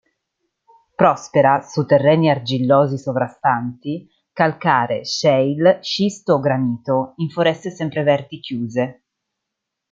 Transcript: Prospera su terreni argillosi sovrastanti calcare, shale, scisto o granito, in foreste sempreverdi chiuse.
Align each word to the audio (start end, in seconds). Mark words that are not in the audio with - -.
Prospera 0.95 1.61
su 1.61 1.85
terreni 1.85 2.31
argillosi 2.31 2.97
sovrastanti 2.97 4.09
calcare, 4.33 5.05
shale, 5.05 5.77
scisto 5.83 6.33
o 6.33 6.39
granito, 6.39 7.13
in 7.17 7.29
foreste 7.29 7.69
sempreverdi 7.69 8.39
chiuse. 8.39 9.03